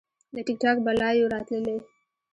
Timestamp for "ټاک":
0.63-0.77